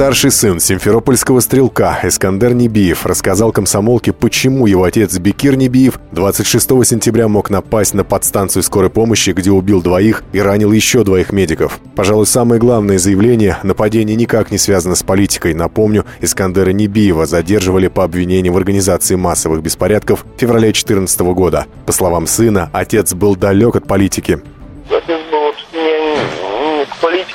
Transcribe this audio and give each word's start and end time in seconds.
Старший 0.00 0.30
сын 0.30 0.60
симферопольского 0.60 1.40
стрелка 1.40 1.98
Эскандер 2.02 2.54
Небиев 2.54 3.04
рассказал 3.04 3.52
комсомолке, 3.52 4.14
почему 4.14 4.66
его 4.66 4.84
отец 4.84 5.18
Бекир 5.18 5.56
Небиев 5.56 6.00
26 6.12 6.86
сентября 6.86 7.28
мог 7.28 7.50
напасть 7.50 7.92
на 7.92 8.02
подстанцию 8.02 8.62
скорой 8.62 8.88
помощи, 8.88 9.32
где 9.32 9.50
убил 9.50 9.82
двоих 9.82 10.24
и 10.32 10.40
ранил 10.40 10.72
еще 10.72 11.04
двоих 11.04 11.34
медиков. 11.34 11.78
Пожалуй, 11.96 12.24
самое 12.24 12.58
главное 12.58 12.96
заявление– 12.96 13.58
нападение 13.62 14.16
никак 14.16 14.50
не 14.50 14.56
связано 14.56 14.94
с 14.94 15.02
политикой. 15.02 15.52
Напомню, 15.52 16.06
Искандера 16.22 16.70
Небиева 16.70 17.26
задерживали 17.26 17.88
по 17.88 18.02
обвинению 18.02 18.54
в 18.54 18.56
организации 18.56 19.16
массовых 19.16 19.60
беспорядков 19.62 20.24
в 20.34 20.40
феврале 20.40 20.68
2014 20.68 21.20
года. 21.34 21.66
По 21.84 21.92
словам 21.92 22.26
сына, 22.26 22.70
отец 22.72 23.12
был 23.12 23.36
далек 23.36 23.76
от 23.76 23.86
политики. 23.86 24.40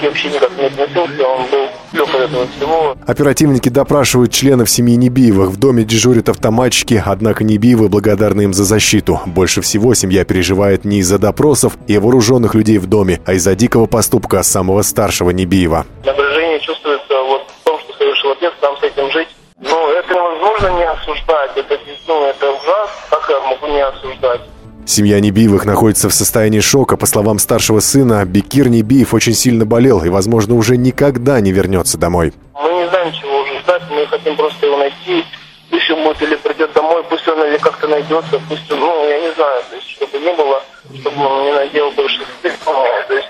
Политике 0.00 0.08
вообще 0.08 0.28
никак 0.30 0.50
не 0.56 0.64
относился, 0.64 1.26
он 1.26 1.46
был 1.50 1.68
далек 1.92 2.14
от 2.14 2.20
этого 2.20 2.46
всего. 2.46 2.96
Оперативники 3.06 3.68
допрашивают 3.68 4.32
членов 4.32 4.70
семьи 4.70 4.96
Небиевых. 4.96 5.50
В 5.50 5.58
доме 5.58 5.84
дежурят 5.84 6.28
автоматчики, 6.28 7.02
однако 7.04 7.44
Небиевы 7.44 7.88
благодарны 7.88 8.42
им 8.42 8.54
за 8.54 8.64
защиту. 8.64 9.20
Больше 9.26 9.60
всего 9.60 9.94
семья 9.94 10.24
переживает 10.24 10.84
не 10.84 10.98
из-за 10.98 11.18
допросов 11.18 11.76
и 11.86 11.98
вооруженных 11.98 12.54
людей 12.54 12.78
в 12.78 12.86
доме, 12.86 13.20
а 13.26 13.34
из-за 13.34 13.54
дикого 13.54 13.86
поступка 13.86 14.42
самого 14.42 14.82
старшего 14.82 15.30
Небиева. 15.30 15.86
Напряжение 16.04 16.60
чувствуется 16.60 17.14
вот 17.26 17.42
в 17.60 17.64
том, 17.64 17.78
что 17.80 17.92
совершил 17.98 18.32
отец, 18.32 18.52
там 18.60 18.76
с 18.78 18.82
этим 18.82 19.10
жить. 19.12 19.28
Ну, 19.60 19.90
это 19.90 20.14
невозможно 20.14 20.78
не 20.78 20.84
осуждать. 20.84 21.50
Это, 21.56 21.78
ну, 22.08 22.24
это 22.24 22.50
ужасно, 22.50 22.90
как 23.10 23.26
я 23.28 23.40
могу 23.40 23.66
не 23.66 23.84
осуждать. 23.84 24.40
Семья 24.90 25.20
Небиевых 25.20 25.64
находится 25.64 26.08
в 26.08 26.12
состоянии 26.12 26.58
шока. 26.58 26.96
По 26.96 27.06
словам 27.06 27.38
старшего 27.38 27.78
сына, 27.78 28.24
Бекир 28.24 28.68
Небиев 28.68 29.14
очень 29.14 29.34
сильно 29.34 29.64
болел 29.64 30.02
и, 30.02 30.08
возможно, 30.08 30.56
уже 30.56 30.76
никогда 30.76 31.40
не 31.40 31.52
вернется 31.52 31.96
домой. 31.96 32.32
Мы 32.60 32.72
не 32.72 32.88
знаем, 32.88 33.12
чего 33.12 33.38
уже 33.38 33.56
ждать, 33.60 33.82
мы 33.88 34.04
хотим 34.08 34.36
просто 34.36 34.66
его 34.66 34.78
найти. 34.78 35.24
Пусть 35.70 35.90
будет 35.90 36.20
или 36.22 36.34
придет 36.34 36.72
домой, 36.72 37.04
пусть 37.08 37.28
он 37.28 37.40
или 37.44 37.56
как-то 37.58 37.86
найдется, 37.86 38.40
пусть 38.48 38.68
ну, 38.68 39.08
я 39.08 39.20
не 39.20 39.32
знаю, 39.34 39.62
то 39.70 39.76
есть, 39.76 39.90
чтобы 39.90 40.18
не 40.18 40.32
было, 40.32 40.60
чтобы 41.00 41.24
он 41.24 41.44
не 41.44 41.52
надел 41.52 41.92
больше. 41.92 42.20
То 42.42 43.14
есть, 43.14 43.28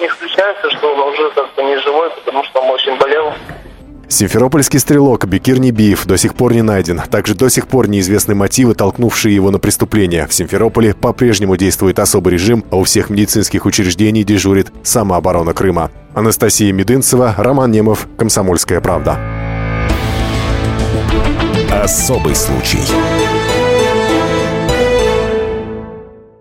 не 0.00 0.06
исключается, 0.08 0.68
что 0.70 0.94
он 0.94 1.12
уже 1.12 1.30
как-то 1.30 1.62
не 1.62 1.76
живой, 1.78 2.10
потому 2.10 2.42
что 2.42 2.60
он 2.60 2.70
очень 2.70 2.96
болел. 2.98 3.32
Симферопольский 4.08 4.78
стрелок 4.80 5.26
Бекир 5.26 5.60
Небиев 5.60 6.06
до 6.06 6.16
сих 6.16 6.34
пор 6.34 6.54
не 6.54 6.62
найден. 6.62 7.00
Также 7.10 7.34
до 7.34 7.50
сих 7.50 7.68
пор 7.68 7.88
неизвестны 7.88 8.34
мотивы, 8.34 8.74
толкнувшие 8.74 9.34
его 9.34 9.50
на 9.50 9.58
преступление. 9.58 10.26
В 10.26 10.32
Симферополе 10.32 10.94
по-прежнему 10.94 11.56
действует 11.56 11.98
особый 11.98 12.32
режим, 12.32 12.64
а 12.70 12.76
у 12.76 12.84
всех 12.84 13.10
медицинских 13.10 13.66
учреждений 13.66 14.24
дежурит 14.24 14.72
самооборона 14.82 15.52
Крыма. 15.52 15.90
Анастасия 16.14 16.72
Медынцева, 16.72 17.34
Роман 17.36 17.70
Немов, 17.70 18.08
«Комсомольская 18.16 18.80
правда». 18.80 19.18
Особый 21.70 22.34
случай. 22.34 22.80